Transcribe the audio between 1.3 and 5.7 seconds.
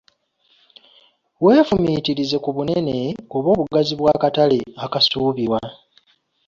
Weefumitirize ku bunene/obugazi bw’akatale akasuubirwa.